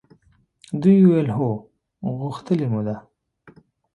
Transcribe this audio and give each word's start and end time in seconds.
دوی 0.81 0.97
وویل 1.03 1.29
هو! 1.37 1.49
غوښتلې 2.19 2.67
مو 2.71 2.81
ده. 2.87 2.95